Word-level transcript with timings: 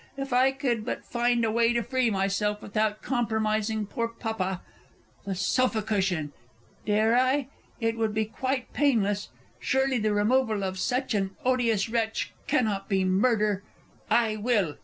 If 0.17 0.33
I 0.33 0.51
could 0.51 0.83
but 0.83 1.05
find 1.05 1.45
a 1.45 1.51
way 1.51 1.73
to 1.73 1.83
free 1.83 2.09
myself 2.09 2.59
without 2.63 3.03
compromising 3.03 3.85
poor 3.85 4.07
Papa. 4.07 4.63
The 5.25 5.35
sofa 5.35 5.83
cushion! 5.83 6.31
Dare 6.87 7.15
I? 7.15 7.49
It 7.79 7.99
would 7.99 8.11
be 8.11 8.25
quite 8.25 8.73
painless.... 8.73 9.29
Surely 9.59 9.99
the 9.99 10.11
removal 10.11 10.63
of 10.63 10.79
such 10.79 11.13
an 11.13 11.35
odious 11.45 11.87
wretch 11.87 12.33
cannot 12.47 12.89
be 12.89 13.05
Murder.... 13.05 13.61
I 14.09 14.37
will! 14.37 14.77